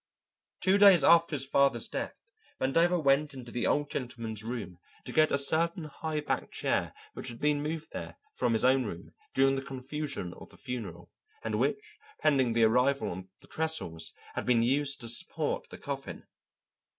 Two 0.61 0.79
days 0.79 1.03
after 1.03 1.35
his 1.35 1.45
father's 1.45 1.87
death 1.87 2.15
Vandover 2.59 2.97
went 2.99 3.35
into 3.35 3.51
the 3.51 3.67
Old 3.67 3.91
Gentleman's 3.91 4.43
room 4.43 4.79
to 5.05 5.11
get 5.11 5.31
a 5.31 5.37
certain 5.37 5.83
high 5.83 6.21
backed 6.21 6.51
chair 6.53 6.95
which 7.13 7.27
had 7.27 7.39
been 7.39 7.61
moved 7.61 7.91
there 7.91 8.17
from 8.33 8.53
his 8.53 8.65
own 8.65 8.83
room 8.83 9.13
during 9.35 9.55
the 9.55 9.61
confusion 9.61 10.33
of 10.33 10.49
the 10.49 10.57
funeral, 10.57 11.11
and 11.43 11.59
which, 11.59 11.99
pending 12.19 12.53
the 12.53 12.63
arrival 12.63 13.13
of 13.13 13.25
the 13.41 13.47
trestles, 13.47 14.11
had 14.33 14.47
been 14.47 14.63
used 14.63 15.01
to 15.01 15.07
support 15.07 15.69
the 15.69 15.77
coffin. 15.77 16.25